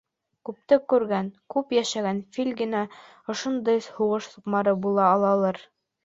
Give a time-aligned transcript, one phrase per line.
[0.49, 2.81] Күпте күргән, күп йәшәгән фил генә
[3.33, 5.61] ошондай һуғыш суҡмары була алалыр.